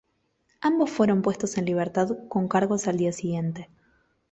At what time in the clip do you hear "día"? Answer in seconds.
2.97-3.13